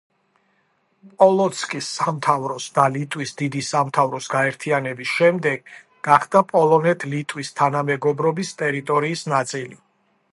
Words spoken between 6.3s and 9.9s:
პოლონეთ-ლიტვის თანამეგობრობის ტერიტორიის ნაწილი.